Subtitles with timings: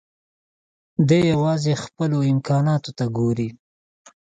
[1.07, 3.49] دی يوازې خپلو امکاناتو ته ګوري.